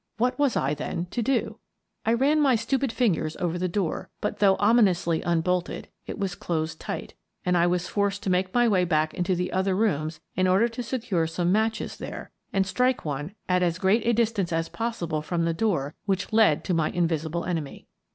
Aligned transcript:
What 0.17 0.39
was 0.39 0.55
I, 0.57 0.73
then, 0.73 1.05
to 1.11 1.21
do? 1.21 1.59
I 2.07 2.13
ran 2.13 2.41
my 2.41 2.55
stupid 2.55 2.91
fingers 2.91 3.37
over 3.37 3.59
the 3.59 3.67
door, 3.67 4.09
but, 4.19 4.39
though 4.39 4.55
ominously 4.57 5.21
unbolted, 5.23 5.89
it 6.07 6.17
was 6.17 6.33
closed 6.33 6.79
tight 6.81 7.13
and 7.45 7.55
I 7.55 7.67
was 7.67 7.87
forced 7.87 8.23
to 8.23 8.31
make 8.31 8.51
my 8.51 8.67
way 8.67 8.83
back 8.83 9.13
into 9.13 9.35
the 9.35 9.53
other 9.53 9.75
rooms 9.75 10.19
in 10.35 10.47
order 10.47 10.67
to 10.67 10.81
secure 10.81 11.27
some 11.27 11.51
matches 11.51 11.97
there 11.97 12.31
and 12.51 12.65
strike 12.65 13.05
one 13.05 13.35
at 13.47 13.61
as 13.61 13.77
great 13.77 14.03
a 14.07 14.11
distance 14.13 14.51
as 14.51 14.69
possible 14.69 15.21
from 15.21 15.45
the 15.45 15.53
door 15.53 15.93
which 16.07 16.33
led 16.33 16.63
to 16.63 16.73
my 16.73 16.89
invisible 16.89 17.45
enemy. 17.45 17.85